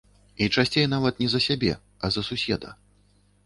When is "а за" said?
2.05-2.21